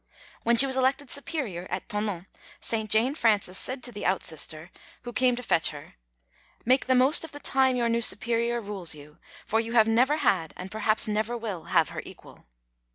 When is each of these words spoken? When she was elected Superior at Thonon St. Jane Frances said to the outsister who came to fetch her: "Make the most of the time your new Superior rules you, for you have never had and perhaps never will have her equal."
When 0.41 0.55
she 0.55 0.65
was 0.65 0.75
elected 0.75 1.11
Superior 1.11 1.67
at 1.69 1.87
Thonon 1.87 2.25
St. 2.59 2.89
Jane 2.89 3.13
Frances 3.13 3.55
said 3.59 3.83
to 3.83 3.91
the 3.91 4.03
outsister 4.03 4.71
who 5.03 5.13
came 5.13 5.35
to 5.35 5.43
fetch 5.43 5.69
her: 5.69 5.93
"Make 6.65 6.87
the 6.87 6.95
most 6.95 7.23
of 7.23 7.33
the 7.33 7.39
time 7.39 7.75
your 7.75 7.87
new 7.87 8.01
Superior 8.01 8.59
rules 8.61 8.95
you, 8.95 9.19
for 9.45 9.59
you 9.59 9.73
have 9.73 9.87
never 9.87 10.17
had 10.17 10.55
and 10.57 10.71
perhaps 10.71 11.07
never 11.07 11.37
will 11.37 11.65
have 11.65 11.89
her 11.89 12.01
equal." 12.03 12.47